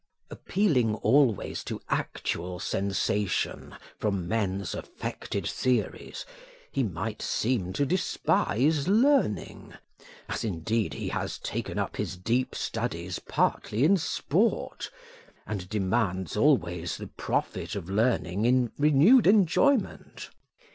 Appealing 0.31 0.95
always 0.95 1.63
to 1.65 1.79
actual 1.87 2.59
sensation 2.59 3.75
from 3.99 4.27
men's 4.27 4.73
affected 4.73 5.45
theories, 5.45 6.25
he 6.71 6.81
might 6.81 7.21
seem 7.21 7.71
to 7.73 7.85
despise 7.85 8.87
learning; 8.87 9.75
as, 10.27 10.43
indeed, 10.43 10.95
he 10.95 11.09
has 11.09 11.37
taken 11.37 11.77
up 11.77 11.97
his 11.97 12.17
deep 12.17 12.55
studies 12.55 13.19
partly 13.19 13.83
in 13.83 13.95
sport, 13.95 14.89
and 15.45 15.69
demands 15.69 16.35
always 16.35 16.97
the 16.97 17.05
profit 17.05 17.75
of 17.75 17.87
learning 17.87 18.43
in 18.45 18.71
renewed 18.79 19.27
enjoyment. 19.27 20.31